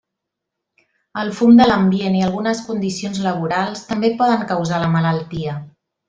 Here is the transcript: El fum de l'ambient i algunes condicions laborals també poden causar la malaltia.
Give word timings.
El 1.23 1.27
fum 1.39 1.59
de 1.59 1.67
l'ambient 1.67 2.15
i 2.19 2.23
algunes 2.29 2.63
condicions 2.71 3.19
laborals 3.29 3.83
també 3.93 4.11
poden 4.23 4.47
causar 4.53 4.81
la 4.85 4.89
malaltia. 4.99 5.55